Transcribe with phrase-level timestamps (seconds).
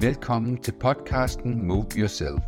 [0.00, 2.42] Velkommen til podcasten Move Yourself.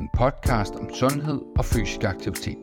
[0.00, 2.58] En podcast om sundhed og fysisk aktivitet.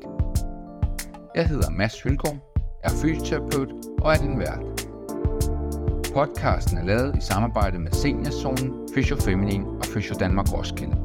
[1.35, 2.37] Jeg hedder Mads Hylgaard,
[2.83, 3.69] er fysioterapeut
[4.01, 4.59] og er din vært.
[6.13, 10.97] Podcasten er lavet i samarbejde med Seniorzonen, Fysiofeminin og Fysio Danmark Roskilde.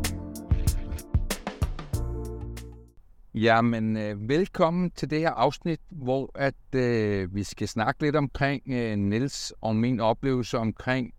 [3.35, 8.63] Jamen, øh, velkommen til det her afsnit, hvor at øh, vi skal snakke lidt omkring
[8.67, 11.15] øh, Nils og min oplevelse omkring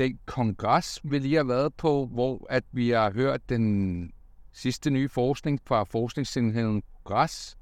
[0.00, 4.12] den kongres, vi lige har været på, hvor at vi har hørt den
[4.52, 7.58] sidste nye forskning fra forskningsenheden Græs,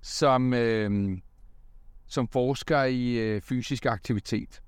[0.00, 1.18] som, øh,
[2.06, 4.62] som forsker i øh, fysisk aktivitet.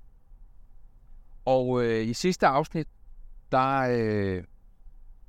[1.45, 2.87] Og øh, i sidste afsnit,
[3.51, 4.43] der øh,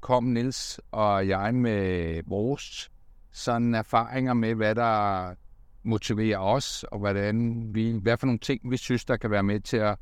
[0.00, 2.90] kom Nils og jeg med vores
[3.30, 5.34] sådan erfaringer med, hvad der
[5.82, 9.60] motiverer os, og hvordan vi, hvad for nogle ting, vi synes, der kan være med
[9.60, 9.98] til at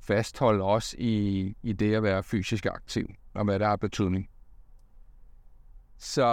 [0.00, 4.28] fastholde os i, i det at være fysisk aktiv, og hvad der har betydning.
[5.98, 6.24] Så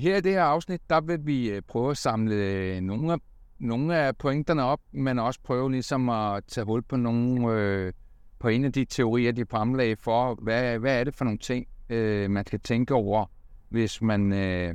[0.00, 3.18] her i det her afsnit, der vil vi øh, prøve at samle øh, nogle af,
[3.58, 7.92] nogle af pointerne op, men også prøve ligesom at tage hul på nogle, øh,
[8.38, 11.66] på en af de teorier, de fremlagde for, hvad, hvad er det for nogle ting,
[11.88, 13.26] øh, man skal tænke over,
[13.68, 14.74] hvis man, øh,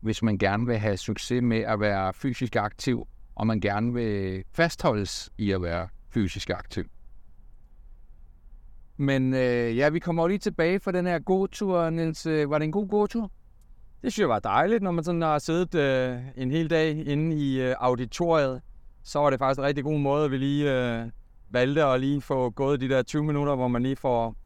[0.00, 4.44] hvis man gerne vil have succes med at være fysisk aktiv, og man gerne vil
[4.52, 6.84] fastholdes i at være fysisk aktiv.
[9.02, 12.26] Men øh, ja, vi kommer jo lige tilbage fra den her gåtur, Niels.
[12.26, 13.30] Øh, var det en god gåtur?
[14.02, 17.36] Det synes jeg var dejligt, når man sådan har siddet øh, en hel dag inde
[17.36, 18.60] i øh, auditoriet.
[19.02, 21.06] Så var det faktisk en rigtig god måde, at vi lige øh,
[21.50, 24.36] valgte at lige få gået de der 20 minutter, hvor man lige får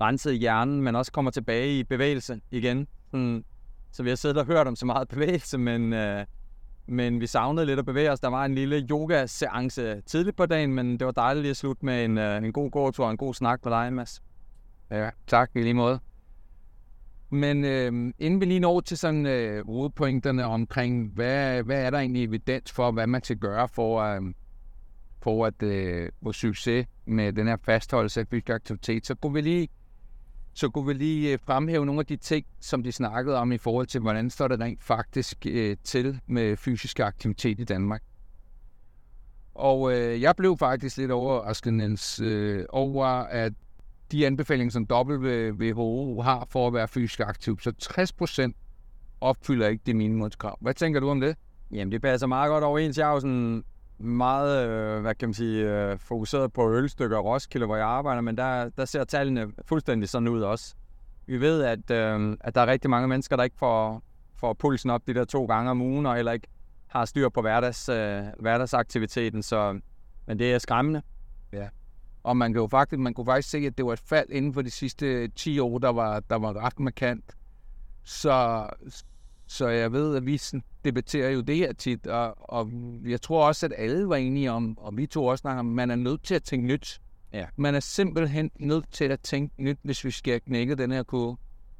[0.00, 2.86] renset hjernen, men også kommer tilbage i bevægelse igen.
[3.10, 3.44] Sådan,
[3.92, 6.24] så vi har siddet og hørt om så meget bevægelse, men, øh,
[6.86, 8.20] men vi savnede lidt at bevæge os.
[8.20, 11.84] Der var en lille yoga-seance tidligt på dagen, men det var dejligt lige at slutte
[11.84, 14.22] med en, øh, en god gåtur og en god snak på dig, Mads.
[14.90, 16.00] Ja, tak i lige måde.
[17.30, 21.98] Men øh, inden vi lige når til sådan øh, hovedpointerne omkring, hvad, hvad er der
[21.98, 24.22] egentlig evidens for, hvad man skal gøre for, øh,
[25.22, 29.40] for at øh, få succes med den her fastholdelse af fysisk aktivitet, så kunne vi
[29.40, 29.68] lige
[30.54, 33.58] så kunne vi lige øh, fremhæve nogle af de ting, som de snakkede om i
[33.58, 38.02] forhold til, hvordan står det rent faktisk øh, til med fysisk aktivitet i Danmark.
[39.54, 43.52] Og øh, jeg blev faktisk lidt overrasket, Niels, øh, over at
[44.12, 47.72] de anbefalinger, som WHO har for at være fysisk aktiv, så
[48.52, 50.58] 60% opfylder ikke det minimumskrav.
[50.60, 51.36] Hvad tænker du om det?
[51.72, 52.98] Jamen, det passer meget godt overens.
[52.98, 53.64] Jeg er jo sådan
[53.98, 58.20] meget, øh, hvad kan man sige, øh, fokuseret på ølstykker og Roskilde, hvor jeg arbejder,
[58.20, 60.74] men der, der ser tallene fuldstændig sådan ud også.
[61.26, 64.02] Vi ved, at, øh, at der er rigtig mange mennesker, der ikke får,
[64.36, 66.48] får pulsen op de der to gange om ugen, og heller ikke
[66.86, 69.80] har styr på hverdags, øh, hverdagsaktiviteten, så,
[70.26, 71.02] men det er skræmmende.
[71.52, 71.68] Ja.
[72.22, 74.54] Og man kan jo faktisk, man kunne faktisk se, at det var et fald inden
[74.54, 77.24] for de sidste 10 år, der var, der var ret markant.
[78.04, 78.66] Så,
[79.54, 80.40] så jeg ved, at vi
[80.84, 82.70] debatterer jo det her tit, og, og
[83.04, 85.90] jeg tror også, at alle var enige om, og vi to også snakker om, man
[85.90, 87.00] er nødt til at tænke nyt.
[87.32, 87.46] Ja.
[87.56, 91.36] Man er simpelthen nødt til at tænke nyt, hvis vi skal knække den her kurve.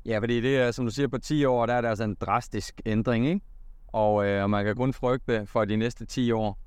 [0.07, 2.17] Ja, fordi det er, som du siger, på 10 år, der er der altså en
[2.21, 3.41] drastisk ændring, ikke?
[3.87, 6.59] Og, øh, og man kan kun frygte for de næste 10 år.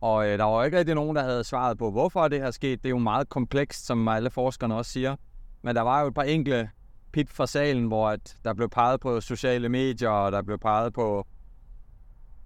[0.00, 2.82] Og øh, der var ikke rigtig nogen, der havde svaret på, hvorfor det her sket.
[2.82, 5.16] Det er jo meget komplekst, som alle forskerne også siger.
[5.62, 6.70] Men der var jo et par enkle
[7.12, 10.92] pip fra salen, hvor at der blev peget på sociale medier, og der blev peget
[10.92, 11.26] på,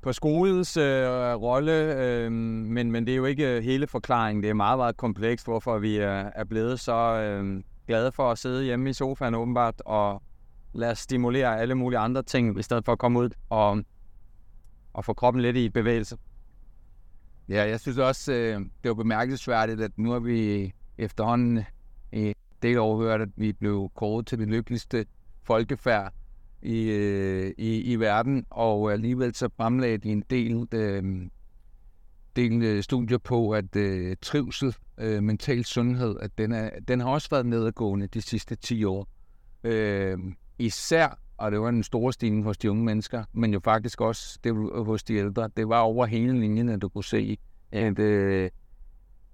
[0.02, 4.42] på skolens øh, rolle, øh, men, men det er jo ikke øh, hele forklaringen.
[4.42, 8.38] Det er meget, meget komplekst, hvorfor vi er, er blevet så øh, glade for at
[8.38, 10.22] sidde hjemme i sofaen åbenbart, og
[10.72, 13.82] lade os stimulere alle mulige andre ting, i stedet for at komme ud og,
[14.92, 16.16] og få kroppen lidt i bevægelse.
[17.48, 21.64] Ja, jeg synes også, øh, det var bemærkelsesværdigt, at nu er vi efterhånden
[22.12, 25.06] øh, del år hørt, at vi blev kåret til det lykkeligste
[25.42, 26.12] folkefærd
[26.62, 31.26] i, øh, i, i verden, og alligevel så fremlagde de en del, øh,
[32.36, 37.08] del øh, studier på, at øh, trivsel, øh, mental sundhed, at den, er, den har
[37.08, 39.08] også været nedadgående de sidste 10 år.
[39.64, 40.19] Øh,
[40.58, 44.38] især, og det var en stor stigning hos de unge mennesker, men jo faktisk også
[44.44, 45.50] det, hos de ældre.
[45.56, 47.38] Det var over hele linjen, at du kunne se,
[47.72, 48.50] at øh,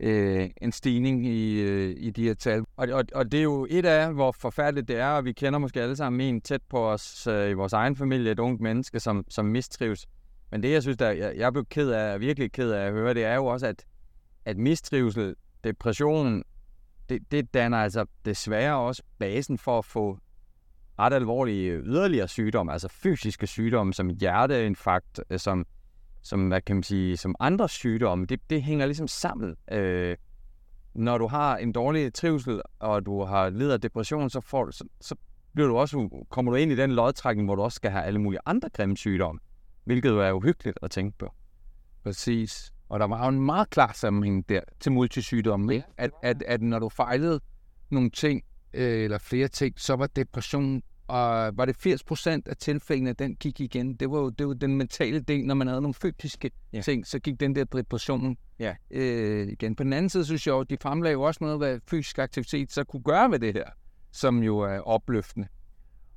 [0.00, 2.64] øh, en stigning i, øh, i de her tal.
[2.76, 5.58] Og, og, og det er jo et af, hvor forfærdeligt det er, og vi kender
[5.58, 9.00] måske alle sammen en tæt på os øh, i vores egen familie, et ungt menneske,
[9.00, 10.06] som, som mistrives.
[10.50, 13.14] Men det, jeg synes, der, jeg, jeg blev ked af, virkelig ked af at høre,
[13.14, 13.85] det er jo også, at,
[14.44, 16.43] at mistrivsel, depression,
[17.08, 20.19] det, det danner altså desværre også basen for at få
[20.99, 25.67] ret alvorlige yderligere sygdomme, altså fysiske sygdomme, som hjerteinfarkt, øh, som
[26.23, 29.57] som, hvad kan man sige, som andre sygdomme, det, det hænger ligesom sammen.
[29.73, 30.17] Øh,
[30.95, 34.85] når du har en dårlig trivsel, og du har lider af depression, så, får, så,
[35.01, 35.15] så
[35.55, 38.19] bliver du også, kommer du ind i den lodtrækning, hvor du også skal have alle
[38.19, 39.41] mulige andre grimme sygdomme,
[39.85, 41.35] hvilket jo er uhyggeligt at tænke på.
[42.03, 42.73] Præcis.
[42.89, 45.87] Og der var jo en meget klar sammenhæng der til multisygdomme, ikke?
[45.99, 47.41] At, at, at når du fejlede
[47.91, 48.43] nogle ting,
[48.75, 53.37] øh, eller flere ting, så var depression, og var det 80 procent af tilfældene, den
[53.37, 53.95] gik igen.
[53.95, 56.81] Det var jo, det var den mentale del, når man havde nogle fysiske ja.
[56.81, 58.75] ting, så gik den der depression ja.
[58.91, 59.77] øh, igen.
[59.77, 62.73] På den anden side, synes jeg jo, de fremlagde jo også noget, hvad fysisk aktivitet
[62.73, 63.65] så kunne gøre ved det her,
[64.12, 65.49] som jo er opløftende.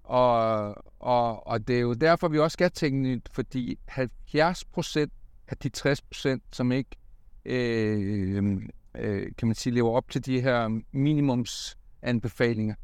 [0.03, 5.13] Og, og, og det er jo derfor, vi også skal tænke nyt, fordi 70 procent
[5.47, 6.89] af de 60 procent, som ikke
[7.45, 8.61] øh,
[8.97, 12.75] øh, kan man sige, lever op til de her minimumsanbefalinger,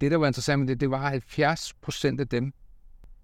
[0.00, 2.52] det, der var interessant med det, det var 70 procent af dem,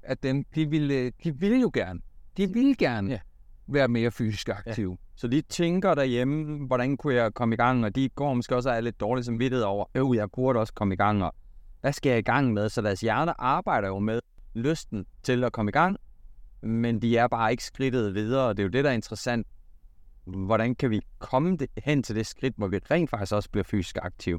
[0.02, 2.00] at dem, de ville, de ville jo gerne.
[2.36, 3.18] De ville gerne ja.
[3.66, 4.90] være mere fysisk aktive.
[4.90, 4.96] Ja.
[5.16, 8.70] Så de tænker derhjemme, hvordan kunne jeg komme i gang, og de går måske også
[8.70, 11.34] af lidt dårligt som vidtighed over, øh, jeg burde også komme i gang, og
[11.80, 12.68] hvad skal jeg i gang med?
[12.68, 14.20] Så deres hjerne arbejder jo med
[14.54, 15.96] lysten til at komme i gang,
[16.62, 19.46] men de er bare ikke skridtet videre, og det er jo det, der er interessant.
[20.24, 23.98] Hvordan kan vi komme hen til det skridt, hvor vi rent faktisk også bliver fysisk
[24.02, 24.38] aktive?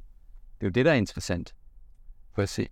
[0.59, 1.53] Det er jo det, der er interessant.
[2.35, 2.67] Præcis.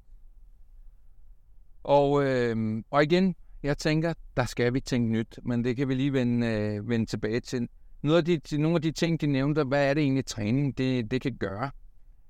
[1.84, 5.94] Og, øh, og igen, jeg tænker, der skal vi tænke nyt, men det kan vi
[5.94, 7.68] lige vende, øh, vende tilbage til.
[8.02, 11.12] Noget af de, nogle af de ting, de nævnte, hvad er det egentlig træning, det,
[11.12, 11.72] det kan gøre?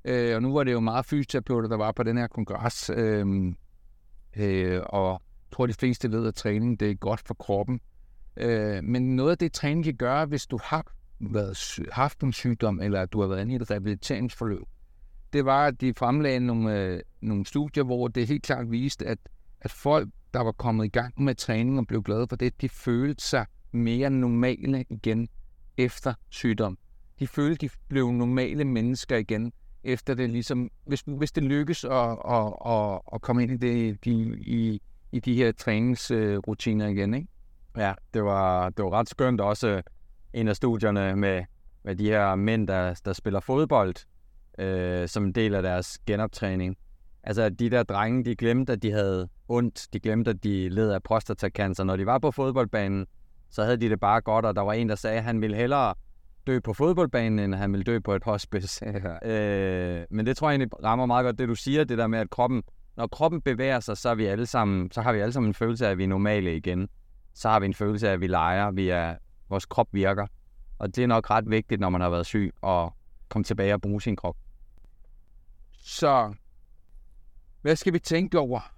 [0.05, 3.53] Øh, og nu var det jo meget fysioterapeuter, der var på den her kongres, øh,
[4.37, 7.79] øh, og jeg tror, de fleste ved, at træning det er godt for kroppen.
[8.37, 12.79] Øh, men noget af det, træning kan gøre, hvis du har været, haft en sygdom,
[12.81, 14.67] eller du har været inde i et rehabiliteringsforløb,
[15.33, 19.17] det var, at de fremlagde nogle, øh, nogle studier, hvor det helt klart viste, at,
[19.61, 22.69] at folk, der var kommet i gang med træning og blev glade for det, de
[22.69, 25.27] følte sig mere normale igen
[25.77, 26.77] efter sygdom.
[27.19, 29.53] De følte, de blev normale mennesker igen,
[29.83, 34.05] efter det ligesom, hvis, hvis det lykkes at, at, at, at komme ind i, det,
[34.05, 34.81] de, i,
[35.11, 37.27] i de her træningsrutiner igen, ikke?
[37.77, 39.83] Ja, det var, det var ret skønt også øh,
[40.33, 41.43] en af studierne med,
[41.83, 43.95] med de her mænd, der, der spiller fodbold,
[44.59, 46.77] øh, som en del af deres genoptræning.
[47.23, 49.87] Altså, de der drenge, de glemte, at de havde ondt.
[49.93, 51.83] De glemte, at de led af prostatacancer.
[51.83, 53.05] Når de var på fodboldbanen,
[53.49, 55.55] så havde de det bare godt, og der var en, der sagde, at han ville
[55.55, 55.93] hellere
[56.47, 58.85] dø på fodboldbanen, end han ville dø på et hospice.
[59.25, 62.19] øh, men det tror jeg egentlig rammer meget godt, det du siger, det der med,
[62.19, 62.63] at kroppen,
[62.97, 65.53] når kroppen bevæger sig, så, er vi alle sammen, så har vi alle sammen en
[65.53, 66.89] følelse af, at vi er normale igen.
[67.33, 69.15] Så har vi en følelse af, at vi leger, vi er,
[69.49, 70.27] vores krop virker.
[70.79, 72.89] Og det er nok ret vigtigt, når man har været syg, at
[73.33, 74.37] komme tilbage og bruge sin krop.
[75.71, 76.33] Så
[77.61, 78.73] hvad skal vi tænke over?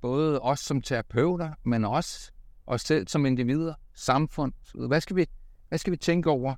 [0.00, 2.32] Både os som terapeuter, men også
[2.66, 4.52] os selv som individer, samfund.
[4.88, 5.26] Hvad skal vi,
[5.68, 6.54] hvad skal vi tænke over,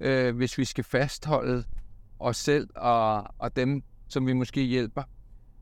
[0.00, 1.64] øh, hvis vi skal fastholde
[2.18, 5.02] os selv og, og dem, som vi måske hjælper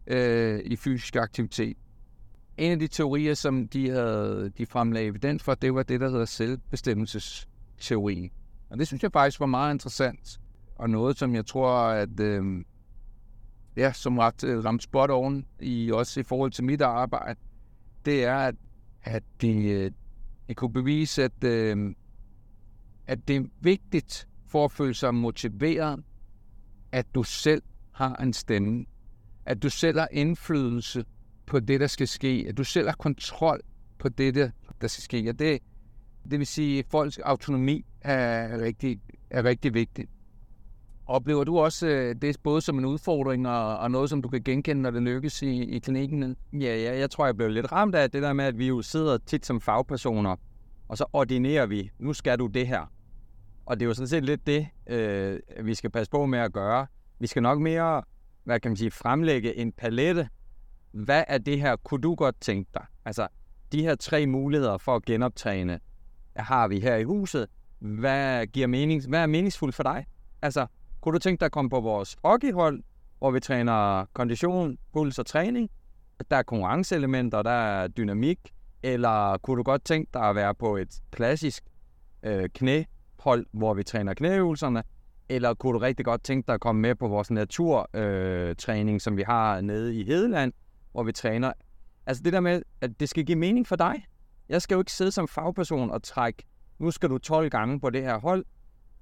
[0.06, 1.76] øh, i fysisk aktivitet?
[2.56, 6.08] En af de teorier, som de, havde, de fremlagde evidens for, det var det, der
[6.08, 8.32] hedder selvbestemmelsesteori.
[8.70, 10.40] Og det synes jeg faktisk var meget interessant,
[10.78, 12.64] og noget, som jeg tror, at øh,
[13.76, 17.40] ja, som ret øh, ramt spot oven, i, også i forhold til mit arbejde,
[18.04, 18.54] det er, at,
[19.02, 19.92] at de, de
[20.48, 21.94] øh, kunne bevise, at, øh,
[23.06, 26.04] at det er vigtigt for at føle sig motiveret,
[26.92, 28.86] at du selv har en stemme.
[29.46, 31.04] At du selv har indflydelse
[31.46, 32.46] på det, der skal ske.
[32.48, 33.60] At du selv har kontrol
[33.98, 34.50] på det, der,
[34.80, 35.28] der skal ske.
[35.28, 35.62] Og det,
[36.30, 39.00] det vil sige, at folks autonomi er rigtig,
[39.30, 40.10] er rigtig vigtigt.
[41.08, 44.42] Oplever du også øh, det både som en udfordring og, og noget, som du kan
[44.42, 46.36] genkende, når det lykkes i, i klinikken?
[46.52, 48.82] Ja, ja, jeg tror, jeg blev lidt ramt af det der med, at vi jo
[48.82, 50.36] sidder tit som fagpersoner,
[50.88, 52.92] og så ordinerer vi, nu skal du det her.
[53.66, 56.52] Og det er jo sådan set lidt det, øh, vi skal passe på med at
[56.52, 56.86] gøre.
[57.18, 58.02] Vi skal nok mere,
[58.44, 60.28] hvad kan man sige, fremlægge en palette.
[60.92, 62.84] Hvad er det her, kunne du godt tænke dig?
[63.04, 63.28] Altså,
[63.72, 65.80] de her tre muligheder for at genoptræne,
[66.36, 67.46] har vi her i huset.
[67.78, 69.08] Hvad giver mening?
[69.08, 70.06] Hvad er meningsfuldt for dig?
[70.42, 70.66] Altså,
[71.08, 72.82] kunne du tænke dig at komme på vores hockeyhold,
[73.18, 75.70] hvor vi træner kondition, puls og træning?
[76.30, 78.38] Der er konkurrenceelementer, der er dynamik.
[78.82, 81.64] Eller kunne du godt tænke dig at være på et klassisk
[82.22, 84.82] øh, knæhold, hvor vi træner knæøvelserne?
[85.28, 89.16] Eller kunne du rigtig godt tænke dig at komme med på vores naturtræning, øh, som
[89.16, 90.52] vi har nede i Hedeland,
[90.92, 91.52] hvor vi træner?
[92.06, 94.06] Altså det der med, at det skal give mening for dig.
[94.48, 96.44] Jeg skal jo ikke sidde som fagperson og trække,
[96.78, 98.44] nu skal du 12 gange på det her hold,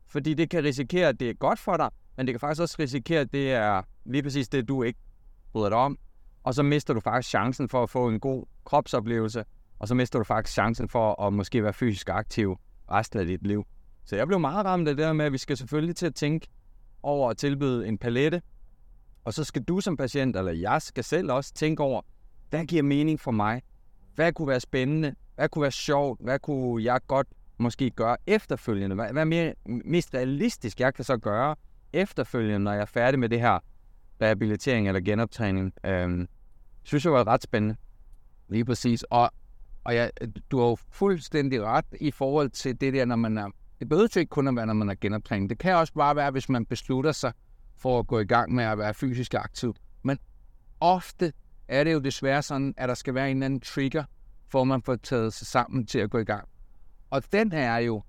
[0.08, 2.76] fordi det kan risikere, at det er godt for dig, men det kan faktisk også
[2.78, 4.98] risikere, at det er lige præcis det, du ikke
[5.52, 5.98] bryder dig om.
[6.44, 9.44] Og så mister du faktisk chancen for at få en god kropsoplevelse,
[9.78, 12.56] og så mister du faktisk chancen for at måske være fysisk aktiv
[12.90, 13.64] resten af dit liv.
[14.04, 16.14] Så jeg blev meget ramt af det der med, at vi skal selvfølgelig til at
[16.14, 16.48] tænke
[17.02, 18.42] over at tilbyde en palette,
[19.24, 22.02] og så skal du som patient, eller jeg skal selv også tænke over,
[22.50, 23.62] hvad giver mening for mig?
[24.14, 25.14] Hvad kunne være spændende?
[25.34, 26.20] Hvad kunne være sjovt?
[26.22, 27.26] Hvad kunne jeg godt
[27.58, 28.94] måske gøre efterfølgende?
[28.94, 31.56] Hvad, hvad er mere, mest realistisk, jeg kan så gøre
[31.92, 33.58] efterfølgende, når jeg er færdig med det her
[34.22, 35.72] rehabilitering eller genoptræning?
[35.84, 36.28] Øhm,
[36.82, 37.76] synes jeg var ret spændende.
[38.48, 39.02] Lige præcis.
[39.02, 39.30] Og,
[39.84, 40.08] og ja,
[40.50, 43.48] du har jo fuldstændig ret i forhold til det der, når man er...
[43.78, 45.50] Det behøver jo ikke kun at være, når man er genoptræning.
[45.50, 47.32] Det kan også bare være, hvis man beslutter sig
[47.76, 49.74] for at gå i gang med at være fysisk aktiv.
[50.02, 50.18] Men
[50.80, 51.32] ofte
[51.68, 54.04] er det jo desværre sådan, at der skal være en eller anden trigger,
[54.48, 56.48] for at man får taget sig sammen til at gå i gang.
[57.10, 58.02] Og den er jo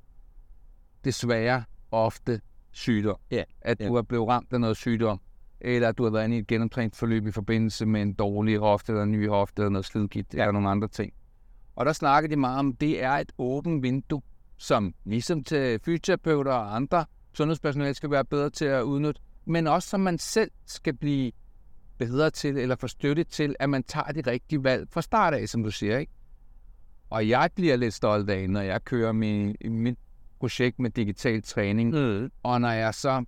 [1.03, 3.17] desværre ofte sygdom.
[3.31, 3.43] Ja.
[3.61, 3.87] At Ja.
[3.87, 5.21] du er blevet ramt af noget sygdom,
[5.61, 8.91] eller at du har været inde i et genoptræningsforløb i forbindelse med en dårlig hofte,
[8.91, 11.13] eller en ny hofte, eller noget slidgigt, eller nogle andre ting.
[11.75, 14.21] Og der snakker de meget om, det er et åbent vindue,
[14.57, 19.89] som ligesom til fysioterapeuter og andre sundhedspersonale skal være bedre til at udnytte, men også
[19.89, 21.31] som man selv skal blive
[21.97, 25.49] bedre til, eller få støtte til, at man tager de rigtige valg fra start af,
[25.49, 26.11] som du siger, ikke?
[27.09, 29.97] Og jeg bliver lidt stolt af, når jeg kører min, mit
[30.39, 32.31] projekt med digital træning, Mm.
[32.43, 33.25] og når jeg så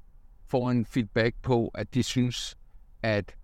[0.47, 2.57] får en feedback på, at de synes,
[3.03, 3.35] at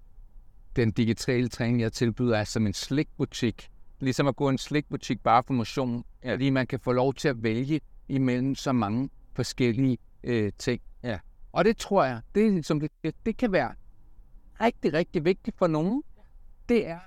[0.75, 3.69] den digitale træning, jeg tilbyder, er som en slikbutik.
[3.99, 6.03] Ligesom at gå i en slikbutik bare for motion.
[6.23, 6.33] Ja.
[6.33, 10.81] Fordi man kan få lov til at vælge imellem så mange forskellige øh, ting.
[11.03, 11.19] Ja.
[11.51, 13.73] Og det tror jeg, det, som det, det, det kan være
[14.61, 16.03] rigtig, rigtig vigtigt for nogen.
[16.69, 16.99] Det er,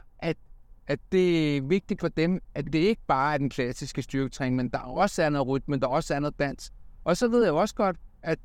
[0.89, 4.69] at, det er vigtigt for dem, at det ikke bare er den klassiske styrketræning, men
[4.69, 6.73] der også er noget rytme, der også er noget dans.
[7.05, 8.39] Og så ved jeg også godt, at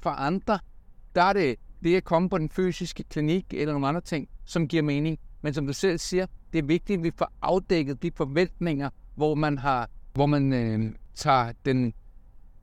[0.00, 0.58] for andre,
[1.14, 4.68] der er det det at komme på den fysiske klinik eller nogle andre ting, som
[4.68, 5.18] giver mening.
[5.42, 9.34] Men som du selv siger, det er vigtigt, at vi får afdækket de forventninger, hvor
[9.34, 11.92] man har, hvor man øh, tager den,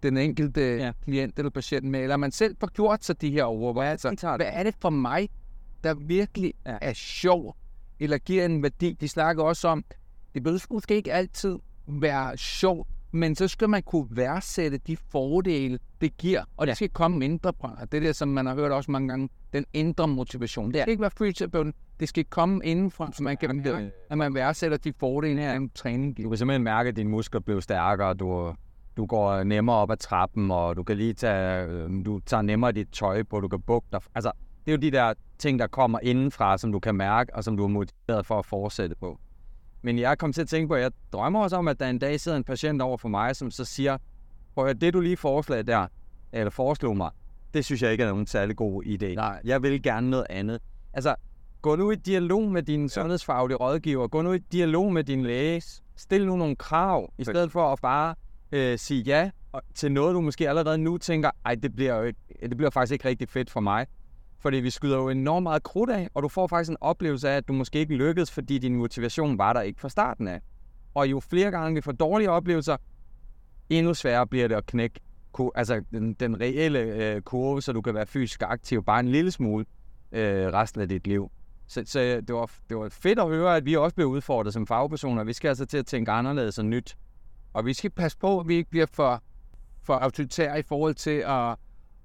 [0.04, 0.92] den enkelte Ja.
[1.04, 4.36] klient eller patient med, eller man selv får gjort sig de her overvejelser.
[4.38, 5.30] Hvad er det for mig,
[5.84, 6.78] der virkelig ja.
[6.82, 7.56] er sjov,
[8.00, 8.94] eller giver en værdi?
[9.02, 9.84] De snakker også om,
[10.34, 15.80] det behøver måske ikke altid være sjovt, men så skal man kunne værdsætte de fordele,
[16.02, 16.76] det giver, og det Ja.
[16.76, 17.78] skal komme mindre fra.
[17.92, 20.68] Det er det, som man har hørt også mange gange, den indre motivation.
[20.72, 20.82] Det Ja.
[20.82, 24.78] skal ikke være fysioterapeuten, det skal komme indenfra, så man kan mærke, at man værdsætter
[24.78, 25.56] de fordele, ja.
[25.56, 26.30] en træning Du giver.
[26.30, 28.54] kan simpelthen mærke, at dine muskler bliver stærkere, du,
[28.98, 32.72] du går nemmere op ad trappen, og du kan lige tage, øh, du tager nemmere
[32.72, 34.02] dit tøj på, du kan bukke dig.
[34.16, 34.32] Altså,
[34.68, 37.58] det er jo de der ting, der kommer indenfra, som du kan mærke, og som
[37.58, 39.20] du er motiveret for at fortsætte på.
[39.82, 42.00] Men jeg kom til at tænke på, at jeg drømmer også om, at der en
[42.00, 43.98] dag sidder en patient over for mig, som så siger,
[44.56, 45.88] prøv at det du lige foreslog der,
[46.34, 47.10] eller foreslog mig,
[47.54, 49.16] det synes jeg ikke er nogen særlig god idé.
[49.16, 49.42] Nej.
[49.44, 50.60] Jeg vil gerne noget andet.
[50.94, 51.16] Altså,
[51.62, 55.62] gå nu i dialog med din sundhedsfaglige rådgiver, gå nu i dialog med din læge,
[55.96, 58.16] stil nu nogle krav, i stedet for at bare
[58.52, 59.30] øh, sige ja
[59.76, 62.94] til noget, du måske allerede nu tænker, ej, det bliver jo ikke, det bliver faktisk
[62.94, 63.88] ikke rigtig fedt for mig.
[64.48, 67.38] Fordi vi skyder jo enormt meget krudt af, og du får faktisk en oplevelse af,
[67.38, 70.42] at du måske ikke lykkedes, fordi din motivation var der ikke fra starten af.
[70.94, 72.78] Og jo flere gange vi får dårlige oplevelser,
[73.70, 75.00] endnu sværere bliver det at knække
[75.56, 79.32] altså den, den reelle øh, kurve, så du kan være fysisk aktiv bare en lille
[79.32, 79.66] smule
[80.12, 81.32] øh, resten af dit liv.
[81.68, 84.68] Så, så det, var, det var fedt at høre, at vi også bliver udfordret som
[84.68, 85.24] fagpersoner.
[85.24, 86.98] Vi skal altså til at tænke anderledes og nyt.
[87.54, 89.24] Og vi skal passe på, at vi ikke bliver for,
[89.84, 91.56] for autoritære i forhold til at,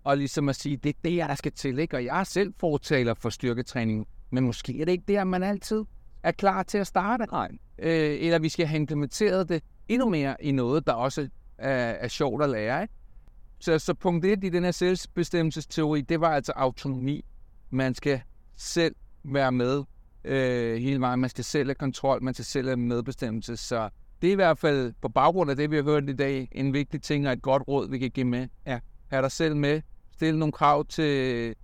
[0.05, 1.79] og ligesom at sige, det er det, der skal til.
[1.79, 1.97] Ikke?
[1.97, 5.85] Og jeg er selv fortaler for styrketræning, men måske er det ikke der, man altid
[6.23, 7.27] er klar til at starte.
[7.33, 7.49] Nej.
[7.79, 11.29] Øh, eller vi skal have implementeret det endnu mere i noget, der også
[11.59, 12.83] er, er sjovt at lære.
[12.83, 12.95] Ikke?
[13.59, 17.25] Så, så punkt 1 i den her selvbestemmelsesteori, det var altså autonomi.
[17.71, 18.21] Man skal
[18.57, 18.95] selv
[19.25, 19.85] være med
[20.25, 21.21] øh, hele vejen.
[21.21, 23.57] Man skal selv have kontrol, man skal selv have medbestemmelse.
[23.57, 23.89] Så
[24.23, 26.73] det er i hvert fald på baggrund af det, vi har hørt i dag, en
[26.73, 28.49] vigtig ting og et godt råd, vi kan give med.
[28.67, 28.79] Ja.
[29.09, 29.81] Ha' dig selv med.
[30.13, 31.55] Stil nogle krav til,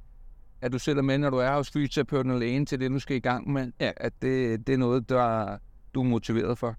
[0.60, 2.98] at du selv er med, når du er hos fysioterapeuten og lægen til det, du
[2.98, 3.72] skal i gang med.
[3.80, 3.92] Ja.
[3.96, 5.58] At det, det er noget, der
[5.94, 6.74] du er motiveret for.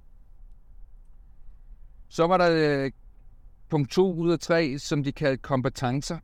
[2.09, 2.91] Så var der øh,
[3.69, 6.17] punkt 2 ud af 3, som de kaldte kompetencer.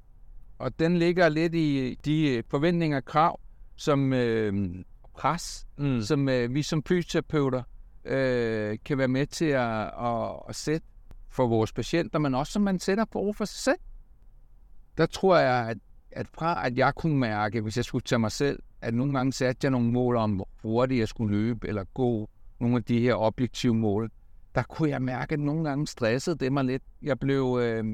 [0.59, 3.39] Og den ligger lidt i de øh, forventninger og krav,
[3.75, 4.75] som øh,
[5.13, 6.01] pres, Mm.
[6.01, 7.63] som øh, vi som fysioterapeuter
[8.05, 10.87] øh, kan være med til at, at, at sætte
[11.29, 13.79] for vores patienter, men også som man sætter på for sig selv.
[14.97, 15.77] Der tror jeg, at,
[16.11, 19.33] at fra at jeg kunne mærke, hvis jeg skulle tage mig selv, at nogle gange
[19.33, 22.99] satte jeg nogle mål om, hvor hurtigt jeg skulle løbe, eller gå nogle af de
[22.99, 24.11] her objektive mål,
[24.55, 26.83] der kunne jeg mærke, at nogle gange stressede det mig lidt.
[27.01, 27.85] Jeg blev, øh,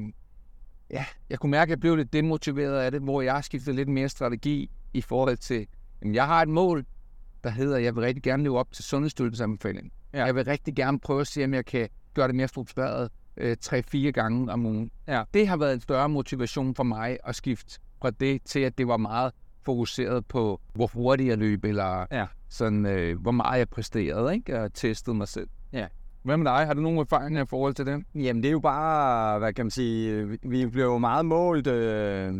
[0.90, 3.88] ja, jeg kunne mærke, at jeg blev lidt demotiveret af det, hvor jeg skiftede lidt
[3.88, 5.66] mere strategi i forhold til,
[6.02, 6.84] jamen, jeg har et mål,
[7.44, 9.92] der hedder, at jeg vil rigtig gerne leve op til Sundhedsstyrelsens anbefaling.
[10.12, 10.24] Ja.
[10.24, 13.56] Jeg vil rigtig gerne prøve at se, om jeg kan gøre det mere struktureret øh,
[13.64, 14.90] 3-4 gange om ugen.
[15.08, 15.22] Ja.
[15.34, 18.88] Det har været en større motivation for mig at skifte fra det til, at det
[18.88, 22.26] var meget fokuseret på, hvor hurtigt jeg løb, eller Ja.
[22.48, 24.60] sådan, øh, hvor meget jeg præsterede, ikke?
[24.62, 25.48] Og testede mig selv.
[25.72, 25.86] Ja.
[26.22, 26.66] Hvad med dig?
[26.66, 28.02] Har du nogle erfaringer i forhold til det?
[28.14, 31.66] Jamen, det er jo bare, hvad kan man sige, vi- vi bliver jo meget målt,
[31.66, 32.34] øh,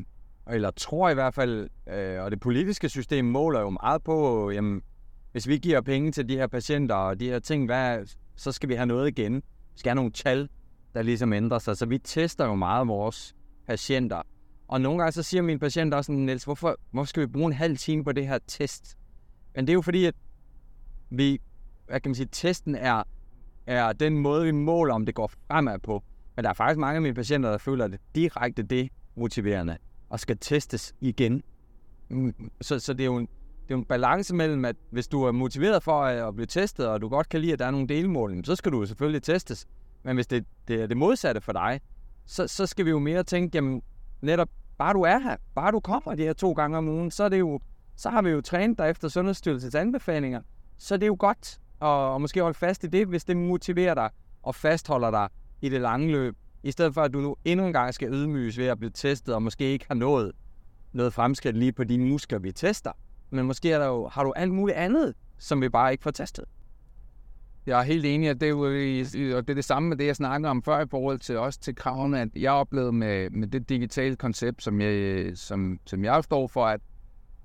[0.51, 4.83] eller tror i hvert fald, øh, og det politiske system måler jo meget på, jamen,
[5.33, 7.99] hvis vi giver penge til de her patienter og de her ting, hvad,
[8.37, 9.35] så skal vi have noget igen.
[9.35, 10.49] Vi skal have nogle tal,
[10.95, 11.77] der ligesom ændrer sig.
[11.77, 13.35] Så vi tester jo meget vores
[13.67, 14.23] patienter.
[14.69, 17.47] Og nogle gange så siger mine patienter også sådan, Niels, hvorfor, hvorfor skal vi bruge
[17.47, 18.99] en halv time på det her test?
[19.55, 20.15] Men det er jo fordi, at
[21.11, 21.41] vi,
[21.87, 23.03] hvad kan man sige, testen er
[23.67, 26.03] er den måde, vi måler, om det går fremad på.
[26.37, 29.77] Men der er faktisk mange af mine patienter, der føler, det direkte direkte demotiverende
[30.11, 31.43] og skal testes igen.
[32.61, 33.27] Så, så det er jo en,
[33.63, 36.47] det er jo en balance mellem, at hvis du er motiveret for at at blive
[36.47, 38.87] testet, og du godt kan lide, at der er nogle delmål, så skal du jo
[38.87, 39.67] selvfølgelig testes.
[40.03, 41.81] Men hvis det, det er det modsatte for dig,
[42.27, 43.83] så, så skal vi jo mere tænke, jamen
[44.21, 47.25] netop, bare du er her, bare du kommer de her to gange om ugen, så
[47.25, 47.61] er det jo,
[47.97, 50.41] så har vi jo trænet dig efter Sundhedsstyrelsens anbefalinger,
[50.79, 53.95] så det er jo godt og, og måske holde fast i det, hvis det motiverer
[53.95, 54.11] dig
[54.43, 55.29] og fastholder dig
[55.61, 58.59] i det lange løb, i stedet for at du nu endnu en gang skal ydmyges
[58.59, 60.33] ved at blive testet, og måske ikke har nået
[60.93, 62.93] noget fremskridt lige på de muskler, vi tester.
[63.31, 66.11] Men måske er der jo, har du alt muligt andet, som vi bare ikke får
[66.11, 66.45] testet.
[67.67, 68.63] Jeg er helt enig, at det er jo
[69.37, 71.61] og det, er det samme med det, jeg snakkede om før i forhold til også
[71.61, 76.25] til kravene, at jeg oplevede med, med det digitale koncept, som jeg, som, som jeg
[76.25, 76.81] står for, at,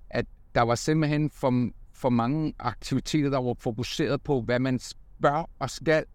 [0.09, 4.79] at der var simpelthen for, for mange aktiviteter, der var fokuseret på, hvad man
[5.21, 6.05] bør og skal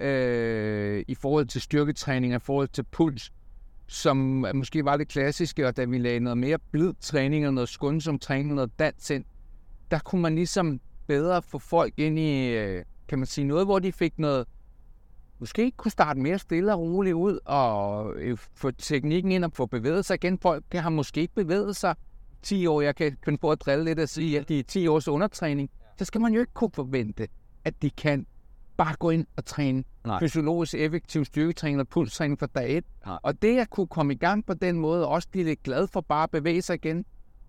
[0.00, 3.32] øh, i forhold til styrketræning, i forhold til puls,
[3.86, 7.68] som måske var lidt klassiske, og da vi lagde noget mere blid træning og noget
[7.68, 9.24] skånsom træning, noget dans ind,
[9.90, 13.78] der kunne man ligesom bedre få folk ind i, øh, kan man sige, noget, hvor
[13.78, 14.46] de fik noget,
[15.38, 19.66] måske kunne starte mere stille og roligt ud, og øh, få teknikken ind og få
[19.66, 20.38] bevæget sig igen.
[20.38, 21.94] Folk har måske ikke bevæget sig
[22.42, 22.80] 10 år.
[22.80, 25.70] Jeg kan finde på at drille lidt og sige, at de er 10 års undertræning.
[25.98, 27.28] Så skal man jo ikke kunne forvente,
[27.64, 28.26] at de kan
[28.76, 30.20] bare gå ind og træne Nej.
[30.20, 32.84] fysiologisk effektiv styrketræning og pulstræning fra dag 1.
[33.06, 33.18] Nej.
[33.22, 35.86] Og det at kunne komme i gang på den måde, og også blive lidt glad
[35.86, 37.04] for bare at bevæge sig igen,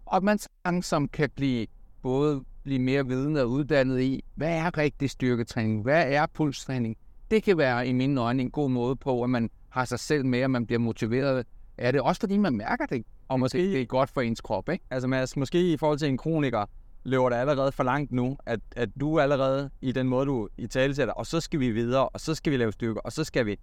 [0.05, 1.67] og man langsomt kan blive
[2.01, 6.97] både blive mere vidende og uddannet i, hvad er rigtig styrketræning, hvad er pulstræning.
[7.31, 10.25] Det kan være i mine øjne en god måde på, at man har sig selv
[10.25, 11.45] med, og man bliver motiveret
[11.77, 12.01] af det.
[12.01, 14.85] Også fordi man mærker det, og måske det er godt for ens krop, ikke?
[14.89, 16.65] Altså Mads, måske i forhold til en kroniker,
[17.03, 20.49] løber det allerede for langt nu, at, at du er allerede i den måde, du
[20.57, 23.11] i tale sætter, og så skal vi videre, og så skal vi lave styrker, og
[23.11, 23.59] så skal vi...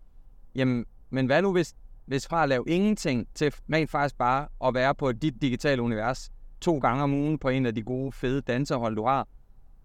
[0.55, 1.75] Jamen, men hvad nu hvis,
[2.07, 6.31] hvis fra at lave ingenting til rent faktisk bare at være på dit digitale univers
[6.61, 9.29] to gange om ugen på en af de gode, fede danserhold, du har?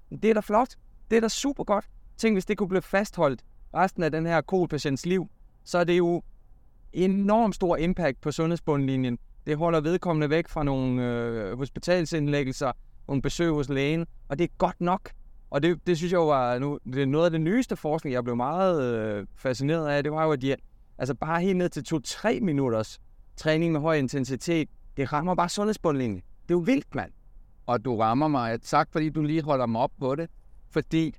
[0.09, 0.75] Det er da flot.
[1.11, 1.85] Det er da super godt.
[2.17, 5.29] Tænk, hvis det kunne blive fastholdt resten af den her kolpatients liv,
[5.63, 6.21] så er det jo
[6.93, 9.17] enormt stor impact på sundhedsbundlinjen.
[9.45, 12.71] Det holder vedkommende væk fra nogle øh, hospitalsindlæggelser,
[13.07, 15.11] nogle besøg hos lægen, og det er godt nok.
[15.49, 18.13] Og det, det synes jeg jo var nu, det er noget af det nyeste forskning,
[18.13, 20.03] jeg blev meget øh, fascineret af.
[20.03, 20.55] Det var jo, at de,
[20.97, 23.01] altså bare helt ned til 2-3 minutters
[23.37, 26.21] træning med høj intensitet, det rammer bare sundhedsbundlinjen.
[26.51, 27.11] Det er jo vildt, mand.
[27.65, 28.61] og du rammer mig.
[28.61, 30.29] Tak, fordi du lige holder mig op på det.
[30.69, 31.15] Fordi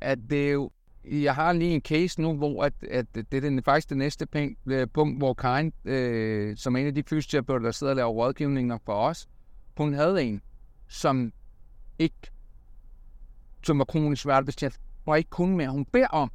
[0.00, 0.70] at det er jo,
[1.04, 4.26] jeg har lige en case nu, hvor at, at det er den, faktisk det næste
[4.26, 7.96] punkt, øh, punkt hvor Karin, øh, som er en af de fysioterapeuter, der sidder og
[7.96, 9.28] laver rådgivninger for os,
[9.76, 10.42] hun havde en,
[10.88, 11.32] som
[11.98, 12.30] ikke,
[13.62, 15.70] som var kronisk smertebetjent, og ikke kunne mere.
[15.70, 16.30] Hun beder om,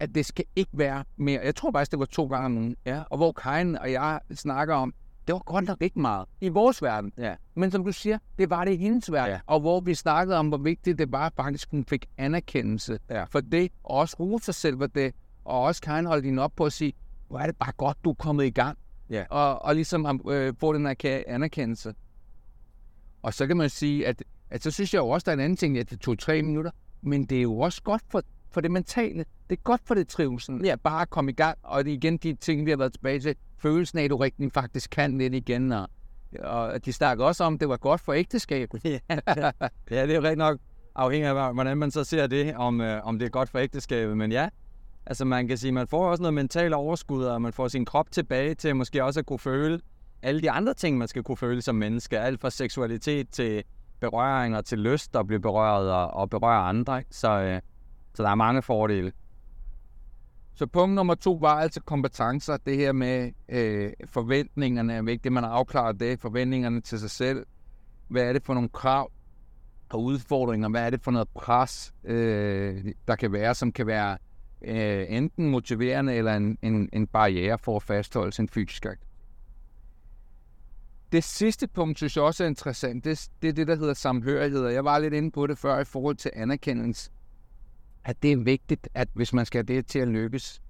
[0.00, 1.40] at det skal ikke være mere.
[1.44, 2.76] Jeg tror faktisk, det var to gange om ugen.
[2.86, 3.02] Ja.
[3.10, 4.94] Og hvor Karin og jeg snakker om,
[5.30, 7.12] det var godt nok ikke meget i vores verden.
[7.18, 7.34] Ja.
[7.54, 9.32] Men som du siger, det var det i hendes verden.
[9.34, 9.40] Ja.
[9.46, 13.24] Og hvor vi snakkede om, hvor vigtigt det var, faktisk hun fik anerkendelse Ja.
[13.24, 15.14] for det, og også rose sig selv for det,
[15.44, 16.92] og også Karin holde hende op på at sige,
[17.28, 18.78] hvor er det bare godt, du er kommet i gang.
[19.10, 19.24] Ja.
[19.30, 21.94] Og, og ligesom øh, få den her anerkendelse.
[23.22, 25.40] Og så kan man sige, at, at så synes jeg jo også, der er en
[25.40, 26.70] anden ting, at det tog tre minutter,
[27.02, 29.24] men det er jo også godt for, for det mentale.
[29.50, 30.60] Det er godt for det trivsel.
[30.64, 32.92] Ja, bare at komme i gang, og det er igen de ting, vi har været
[32.92, 33.34] tilbage til.
[33.62, 35.88] Følelsen af, at du rigtig faktisk kan lidt igen, og,
[36.42, 38.84] og de snakker også om, at det var godt for ægteskabet.
[38.84, 38.98] ja,
[39.90, 40.58] ja, det er jo rigtig nok
[40.94, 44.16] afhængig af, hvordan man så ser det, om, øh, om det er godt for ægteskabet.
[44.16, 44.48] Men ja,
[45.06, 48.10] altså man kan sige, man får også noget mentalt overskud, og man får sin krop
[48.10, 49.80] tilbage til måske også at kunne føle
[50.22, 52.20] alle de andre ting, man skal kunne føle som menneske.
[52.20, 53.62] Alt fra seksualitet til
[54.00, 56.98] berøring og til lyst at blive berøret og, og berøre andre.
[56.98, 57.10] Ikke?
[57.10, 57.60] Så, øh,
[58.14, 59.12] så der er mange fordele.
[60.54, 62.56] Så punkt nummer to var altså kompetencer.
[62.56, 65.32] Det her med øh, forventningerne er vigtigt.
[65.32, 66.20] Man har afklaret det.
[66.20, 67.46] Forventningerne til sig selv.
[68.08, 69.10] Hvad er det for nogle krav
[69.90, 70.68] og udfordringer?
[70.68, 74.18] Hvad er det for noget pres, øh, der kan være, som kan være
[74.62, 79.06] øh, enten motiverende eller en, en, en barriere for at fastholde sin fysisk aktivitet?
[81.12, 84.64] Det sidste punkt, synes jeg også er interessant, det, det er det, der hedder samhørighed.
[84.64, 87.10] Og jeg var lidt inde på det før i forhold til anerkendelse.
[88.04, 90.62] At det er vigtigt, at hvis man skal have det til at lykkes,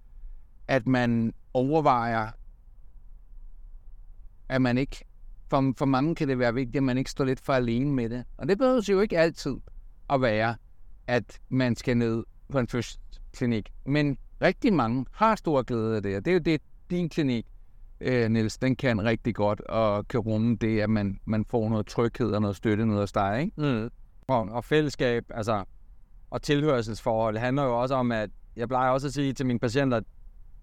[0.68, 2.30] at man overvejer,
[4.48, 5.04] at man ikke,
[5.48, 8.10] for, for mange kan det være vigtigt, at man ikke står lidt for alene med
[8.10, 8.24] det.
[8.36, 9.56] Og det behøver jo ikke altid
[10.10, 10.56] at være,
[11.06, 12.68] at man skal ned på en
[13.32, 13.72] klinik.
[13.86, 17.46] Men rigtig mange har stor glæde af det, og det er jo det, din klinik,
[18.00, 21.86] øh, Niels, den kan rigtig godt, og kan rumme det, at man, man får noget
[21.86, 23.82] tryghed og noget støtte ned hos dig, ikke?
[23.82, 23.90] Mm.
[24.28, 25.64] Og, og fællesskab, altså,
[26.30, 29.58] og tilhørselsforhold det handler jo også om, at jeg plejer også at sige til mine
[29.58, 30.00] patienter,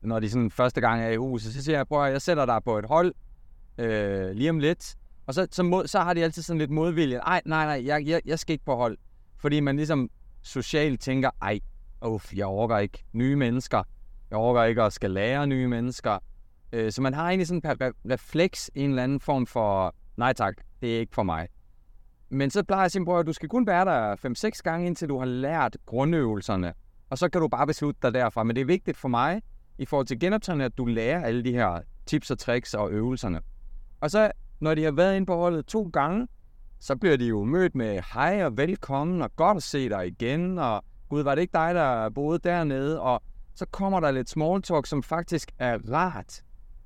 [0.01, 2.45] når de sådan første gang er i huset, så siger jeg, prøv at jeg sætter
[2.45, 3.13] dig på et hold
[3.77, 4.95] øh, lige om lidt,
[5.27, 7.17] og så, så, mod, så har de altid sådan lidt modvilje.
[7.17, 8.97] Nej, nej, nej, jeg, jeg, jeg skal ikke på hold.
[9.38, 10.10] Fordi man ligesom
[10.41, 11.60] socialt tænker, ej,
[12.06, 13.84] uff, jeg overgår ikke nye mennesker.
[14.30, 16.19] Jeg overgår ikke at skal lære nye mennesker.
[16.71, 20.56] Øh, så man har egentlig sådan en refleks, en eller anden form for, nej tak,
[20.82, 21.47] det er ikke for mig.
[22.29, 24.15] Men så plejer jeg simpelthen, at du skal kun være der
[24.55, 26.73] 5-6 gange, indtil du har lært grundøvelserne.
[27.09, 28.43] Og så kan du bare beslutte dig derfra.
[28.43, 29.41] Men det er vigtigt for mig,
[29.77, 33.41] i forhold til genoptræning, at du lærer alle de her tips og tricks og øvelserne.
[34.01, 36.27] Og så, når de har været inde på holdet to gange,
[36.79, 40.59] så bliver de jo mødt med hej og velkommen, og godt at se dig igen,
[40.59, 43.01] og gud, var det ikke dig, der boede dernede?
[43.01, 43.23] Og
[43.55, 46.41] så kommer der lidt small talk, som faktisk er rart,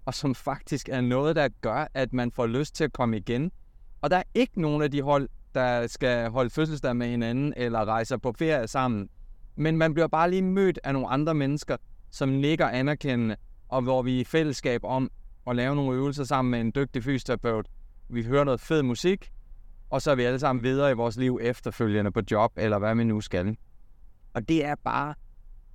[0.05, 3.51] og som faktisk er noget, der gør, at man får lyst til at komme igen.
[4.01, 7.85] Og der er ikke nogen af de hold, der skal holde fødselsdag med hinanden, eller
[7.85, 9.09] rejser på ferie sammen.
[9.55, 11.77] Men man bliver bare lige mødt af nogle andre mennesker,
[12.11, 13.35] som ligger anerkendende,
[13.69, 15.11] og hvor vi er i fællesskab om
[15.47, 17.65] at lave nogle øvelser sammen med en dygtig fysioterapeut.
[18.09, 19.31] Vi hører noget fed musik,
[19.89, 22.95] og så er vi alle sammen videre i vores liv efterfølgende på job, eller hvad
[22.95, 23.57] vi nu skal.
[24.33, 25.13] Og det er bare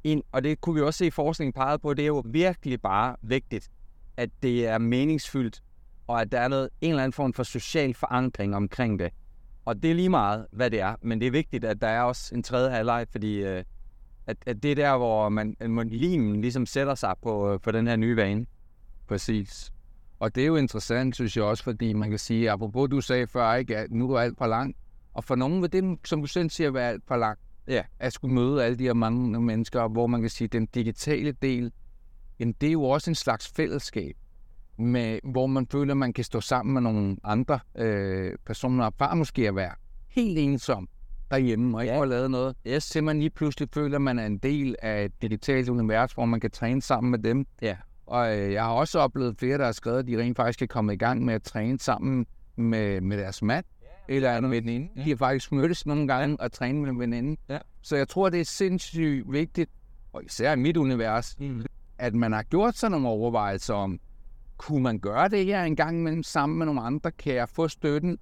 [0.05, 3.17] en, og det kunne vi også se forskningen pegede på, det er jo virkelig bare
[3.23, 3.71] vigtigt,
[4.17, 5.63] at det er meningsfyldt,
[6.07, 9.11] og at der er noget, en eller anden form for social forankring omkring det.
[9.65, 12.03] Og det er lige meget, hvad det er, men det er vigtigt, at der er
[12.03, 13.65] også en tredje halvleg, fordi øh,
[14.27, 17.71] at, at det er der, hvor man, man limen ligesom sætter sig på, øh, på
[17.71, 18.47] den her nye vane.
[19.09, 19.73] Præcis.
[20.19, 23.27] Og det er jo interessant, synes jeg også, fordi man kan sige, apropos du sagde
[23.27, 24.79] før, ikke, at nu er alt for langt.
[25.15, 27.41] Og for nogen vil det, som du selv siger, være alt for langt.
[27.69, 27.83] Ja.
[27.99, 31.33] At skulle møde alle de her mange mennesker, hvor man kan sige, at den digitale
[31.33, 31.73] del,
[32.39, 34.17] jamen det er jo også en slags fællesskab,
[34.79, 38.95] med, hvor man føler, at man kan stå sammen med nogle andre øh, personer, og
[38.95, 39.73] bare måske at være
[40.09, 40.89] helt ensom
[41.31, 42.01] derhjemme og ikke ja.
[42.01, 42.57] få lavet noget.
[42.67, 42.87] Yes.
[42.87, 46.25] Til man lige pludselig føler, at man er en del af et digitalt univers, hvor
[46.25, 47.47] man kan træne sammen med dem.
[47.63, 47.77] Ja.
[48.07, 50.67] Og øh, jeg har også oplevet flere, der har skrevet, at de rent faktisk er
[50.67, 53.65] kommet i gang med at træne sammen med, med deres mand
[54.09, 54.89] eller en veninde.
[54.97, 55.03] Ja.
[55.05, 57.37] De har faktisk mødtes nogle gange og trænet med en veninde.
[57.49, 57.59] Ja.
[57.83, 59.71] Så jeg tror, det er sindssygt vigtigt,
[60.13, 61.65] og især i mit univers, mm.
[61.99, 63.99] at man har gjort sig nogle overvejelser om,
[64.57, 67.11] kunne man gøre det her en gang imellem sammen med nogle andre?
[67.11, 68.19] Kan jeg få støtten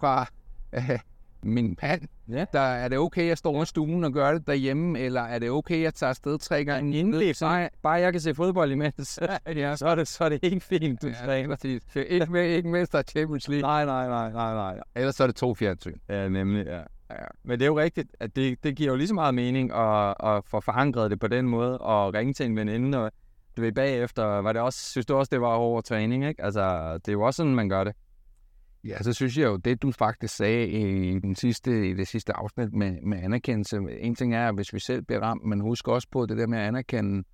[0.00, 0.26] fra
[0.72, 0.98] øh,
[1.42, 2.02] min mand?
[2.28, 2.44] Ja.
[2.52, 5.38] Der, er det okay, at jeg står i stuen og gør det derhjemme, eller er
[5.38, 6.98] det okay, at jeg tager afsted tre gange?
[7.00, 9.76] Endelig, bare, bare jeg kan se fodbold imens, ja.
[9.76, 11.80] så, er det, så er det helt fint, du ja, træner.
[11.94, 13.62] Ikke, med, ikke mindst der Champions League.
[13.62, 14.80] Nej, nej, nej, nej, nej.
[14.94, 15.98] Ellers så er det to fjernsyn.
[16.08, 16.80] Ja, nemlig, ja.
[17.10, 19.72] Ja, men det er jo rigtigt, at det, det giver jo lige så meget mening
[19.72, 23.12] at, at få forankret det på den måde, og ringe til en veninde, og
[23.56, 26.44] du ved, bagefter, var det også, synes du også, det var hård træning, ikke?
[26.44, 27.94] Altså, det er jo også sådan, man gør det.
[28.84, 32.32] Ja, så synes jeg jo, det du faktisk sagde i, den sidste, i det sidste
[32.36, 33.76] afsnit med, med anerkendelse.
[34.00, 36.58] En ting er, hvis vi selv bliver ramt, men husk også på det der med
[36.58, 37.24] at anerkende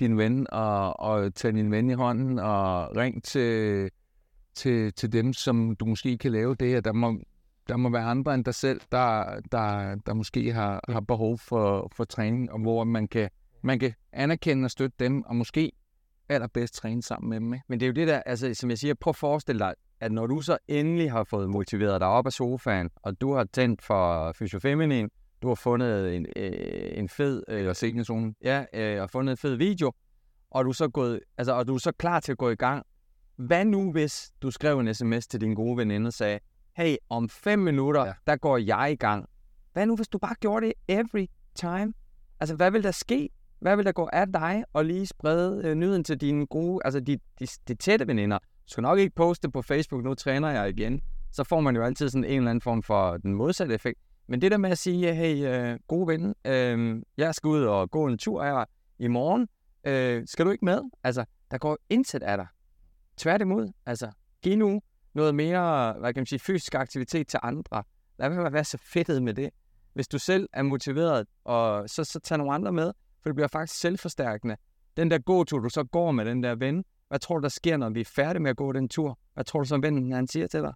[0.00, 3.90] din ven og, og tage din ven i hånden og ring til,
[4.54, 6.80] til, til dem, som du måske kan lave det her.
[6.80, 7.20] Der må,
[7.68, 11.92] der må være andre end dig selv, der, der, der måske har, har behov for,
[11.96, 13.30] for træning, og hvor man kan,
[13.62, 15.72] man kan anerkende og støtte dem, og måske
[16.28, 17.54] allerbedst træne sammen med dem.
[17.54, 17.64] Ikke?
[17.68, 20.12] Men det er jo det der, altså, som jeg siger, prøv at forestille dig, at
[20.12, 23.82] når du så endelig har fået motiveret dig op af sofaen, og du har tændt
[23.82, 25.08] for fysiofeminin,
[25.42, 27.42] du har fundet en, øh, en fed...
[27.48, 28.34] Øh, Eller seniorzonen.
[28.44, 29.92] Ja, øh, og fundet en fed video,
[30.50, 32.86] og du, så gået, altså, og du er så klar til at gå i gang.
[33.36, 36.38] Hvad nu, hvis du skrev en sms til din gode veninde og sagde,
[36.76, 38.12] hey, om fem minutter, ja.
[38.26, 39.26] der går jeg i gang.
[39.72, 41.92] Hvad nu, hvis du bare gjorde det every time?
[42.40, 43.28] Altså, hvad vil der ske?
[43.60, 47.00] Hvad vil der gå af dig og lige sprede øh, nyheden til dine gode, altså
[47.00, 48.38] de, de, de tætte veninder?
[48.38, 51.00] Du skal nok ikke poste på Facebook, nu træner jeg igen.
[51.32, 54.00] Så får man jo altid sådan en eller anden form for den modsatte effekt.
[54.26, 57.90] Men det der med at sige, hey, øh, gode ven, øh, jeg skal ud og
[57.90, 58.64] gå en tur her
[58.98, 59.48] i morgen.
[59.84, 60.80] Øh, skal du ikke med?
[61.04, 62.46] Altså, der går intet af dig.
[63.16, 64.10] Tværtimod, altså,
[64.42, 64.82] giv nu
[65.14, 67.82] noget mere, hvad kan man sige, fysisk aktivitet til andre.
[68.18, 69.50] Lad være være så fedtet med det.
[69.92, 72.92] Hvis du selv er motiveret, og så, så tag nogle andre med,
[73.22, 74.56] for det bliver faktisk selvforstærkende.
[74.96, 77.76] Den der gåtur, du så går med den der ven, Hvad tror du, der sker,
[77.76, 79.18] når vi er færdige med at gå den tur?
[79.34, 80.72] Hvad tror du så, vennen, han siger til dig?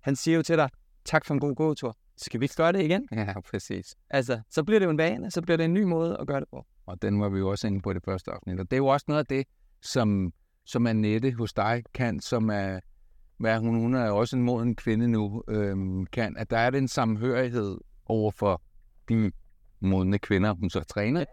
[0.00, 0.68] Han siger jo til dig,
[1.04, 1.96] tak for en god gåtur.
[2.16, 3.08] Skal vi ikke gøre det igen?
[3.12, 3.96] Ja, præcis.
[4.10, 6.40] Altså, så bliver det jo en vane, så bliver det en ny måde at gøre
[6.40, 6.66] det på.
[6.86, 8.60] Og den var vi jo også inde på det første afsnit.
[8.60, 9.46] Og det er jo også noget af det,
[9.82, 10.32] som,
[10.64, 12.80] som Annette hos dig kan, som er,
[13.36, 16.88] hvad hun, hun er også en moden kvinde nu, øhm, kan, at der er den
[16.88, 18.62] samhørighed over for
[19.08, 19.32] de
[19.80, 21.24] modne kvinder, hun så træner,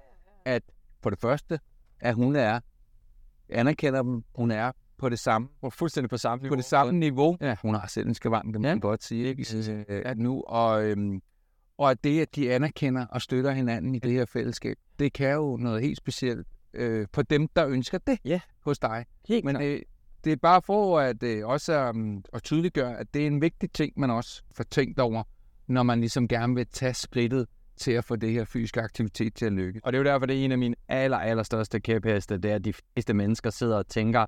[0.45, 0.63] at
[1.03, 1.59] for det første,
[1.99, 2.59] at hun er,
[3.49, 7.37] anerkender dem, hun er på det samme, er fuldstændig på samme på det samme niveau.
[7.41, 7.55] Ja.
[7.61, 8.73] Hun har selv en skavank, det må Ja.
[8.73, 9.85] man godt sige, ikke?
[9.89, 11.21] Øh, At nu, og, øhm,
[11.77, 15.31] og at det, at de anerkender og støtter hinanden i det her fællesskab, det kan
[15.33, 18.39] jo noget helt specielt øh, for dem, der ønsker det Ja.
[18.65, 19.05] hos dig.
[19.27, 19.81] Helt Men øh,
[20.23, 23.71] det er bare for at øh, også um, at tydeliggøre, at det er en vigtig
[23.71, 25.23] ting, man også får tænkt over,
[25.67, 29.45] når man ligesom gerne vil tage skridtet til at få det her fysiske aktivitet til
[29.45, 29.81] at lykkes.
[29.83, 32.51] Og det er jo derfor, det er en af mine aller, aller største kæpheste, det
[32.51, 34.25] er, at de fleste mennesker sidder og tænker,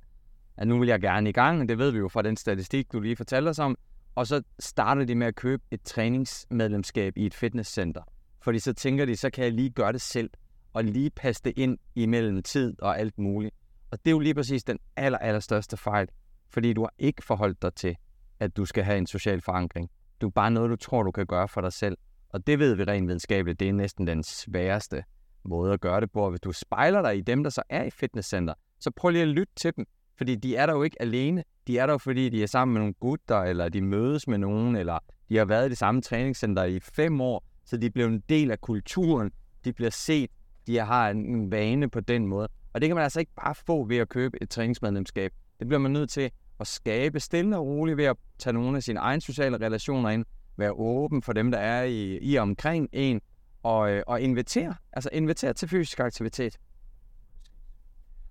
[0.58, 1.70] at nu vil jeg gerne i gang.
[1.70, 3.78] Det ved vi jo fra den statistik, du lige fortalte os om.
[4.16, 8.02] Og så starter de med at købe et træningsmedlemskab i et fitnesscenter.
[8.42, 10.30] Fordi så tænker de, så kan jeg lige gøre det selv,
[10.74, 13.56] og lige passe det ind imellem tid og alt muligt.
[13.92, 16.08] Og det er jo lige præcis den aller, aller største fejl.
[16.50, 17.96] Fordi du har ikke forholdt dig til,
[18.40, 19.90] at du skal have en social forankring.
[20.22, 21.98] Du er bare noget, du tror, du kan gøre for dig selv.
[22.30, 25.04] Og det ved vi rent videnskabeligt, det er næsten den sværeste
[25.44, 26.22] måde at gøre det på.
[26.22, 29.22] Og hvis du spejler dig i dem, der så er i fitnesscenter, så prøv lige
[29.22, 29.86] at lytte til dem.
[30.18, 31.44] Fordi de er der jo ikke alene.
[31.68, 34.38] De er der jo, fordi de er sammen med nogle gutter, eller de mødes med
[34.38, 38.08] nogen, eller de har været i det samme træningscenter i fem år, så de bliver
[38.08, 39.32] en del af kulturen.
[39.66, 40.30] De bliver set.
[40.68, 42.48] De har en, vane på den måde.
[42.74, 45.32] Og det kan man altså ikke bare få ved at købe et træningsmedlemskab.
[45.60, 48.84] Det bliver man nødt til at skabe stille og roligt ved at tage nogle af
[48.84, 50.26] sine egne sociale relationer ind,
[50.60, 53.22] være åben for dem, der er i, i omkring en,
[53.64, 54.76] og, øh, og invitere.
[54.94, 56.58] Altså invitere til fysisk aktivitet.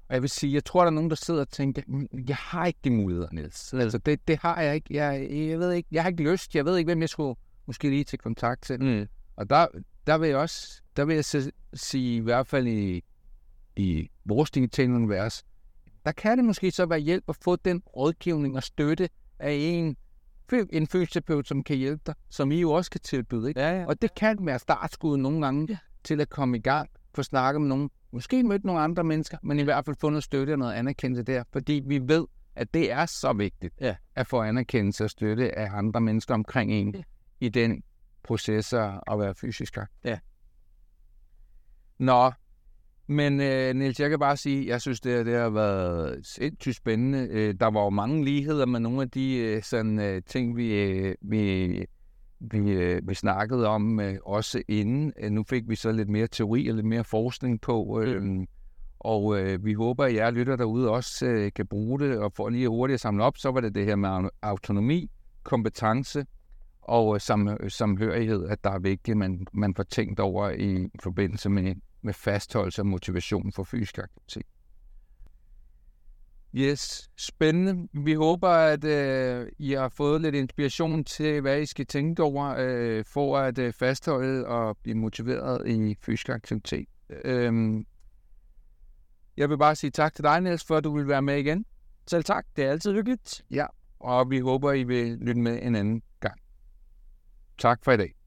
[0.08, 2.36] Og jeg vil sige, jeg tror, der er nogen, der sidder og tænker, "Mm, jeg
[2.36, 3.74] har ikke de muligheder, Niels.
[3.74, 4.94] Altså, det, det har jeg ikke.
[4.94, 6.54] Jeg, jeg ved ikke, jeg har ikke lyst.
[6.54, 7.34] Jeg ved ikke, hvem jeg skulle
[7.66, 8.82] måske lige til kontakt til.
[8.82, 9.08] Mm.
[9.36, 9.66] Og der,
[10.06, 13.04] der vil jeg også, der vil jeg så sige, i hvert fald i,
[13.76, 15.44] i vores digitale univers,
[16.04, 19.96] der kan det måske så være hjælp at få den rådgivning og støtte af en,
[20.52, 23.48] en fysioterapeut, som kan hjælpe dig, som I jo også kan tilbyde.
[23.48, 23.60] Ikke?
[23.60, 23.86] Ja, ja.
[23.86, 25.78] Og det kan være startskuddet nogle gange ja.
[26.04, 29.58] til at komme i gang, få snakket med nogen, måske møde nogle andre mennesker, men
[29.58, 32.92] i hvert fald få noget støtte og noget anerkendelse der, fordi vi ved, at det
[32.92, 33.96] er så vigtigt Ja.
[34.14, 37.02] at få anerkendelse og støtte af andre mennesker omkring en Ja.
[37.40, 37.82] i den
[38.22, 39.94] proces at at være fysisk aktiv.
[40.04, 40.18] Ja.
[41.98, 42.32] Nå,
[43.10, 47.28] men øh, Niels, jeg kan bare sige, jeg synes, det, det har været sindssygt spændende.
[47.30, 50.74] Øh, der var jo mange ligheder med nogle af de øh, sådan, øh, ting, vi,
[50.74, 51.84] øh, vi,
[52.40, 55.12] vi, øh, vi snakkede om øh, også inden.
[55.20, 58.46] Øh, nu fik vi så lidt mere teori og lidt mere forskning på, øh,
[59.00, 62.48] og øh, vi håber, at jer lytter derude også øh, kan bruge det, og for
[62.48, 65.10] lige hurtigt at samle op, så var det det her med au- autonomi,
[65.42, 66.26] kompetence
[66.82, 71.48] og øh, sam, samhørighed, at der er vigtigt, man, man får tænkt over i forbindelse
[71.48, 74.46] med, med fastholdelse og motivation for fysisk aktivitet.
[76.54, 77.88] Yes, spændende.
[77.92, 82.54] Vi håber, at øh, I har fået lidt inspiration til, hvad I skal tænke over
[82.58, 86.86] øh, for at øh, fastholde og blive motiveret i fysisk aktivitet.
[87.24, 87.86] Øhm,
[89.36, 91.64] jeg vil bare sige tak til dig, Niels, for at du vil være med igen.
[92.06, 92.46] Selv tak.
[92.56, 93.44] Det er altid hyggeligt.
[94.00, 96.40] Og vi håber, I vil lytte med en anden gang.
[97.58, 98.17] Tak for i dag.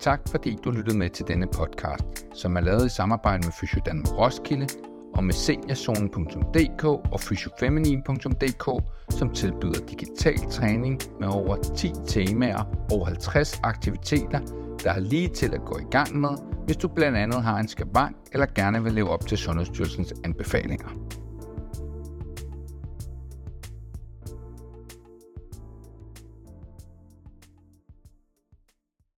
[0.00, 4.18] Tak fordi du lyttede med til denne podcast, som er lavet i samarbejde med Fysiodanmark
[4.18, 4.66] Roskilde
[5.14, 13.60] og med seniorzonen.dk og fysiofeminin.dk, som tilbyder digital træning med over 10 temaer og 50
[13.62, 14.40] aktiviteter,
[14.84, 16.30] der er lige til at gå i gang med,
[16.64, 20.88] hvis du blandt andet har en skavank eller gerne vil leve op til Sundhedsstyrelsens anbefalinger.